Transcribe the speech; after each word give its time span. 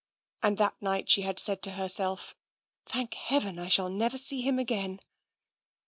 And 0.41 0.57
that 0.57 0.81
night 0.81 1.11
she 1.11 1.21
had 1.21 1.37
said 1.37 1.61
to 1.61 1.73
herself:" 1.73 2.35
Thank 2.87 3.13
Heaven, 3.13 3.59
I 3.59 3.67
shall 3.67 3.87
never 3.89 4.17
see 4.17 4.41
him 4.41 4.57
again! 4.57 4.99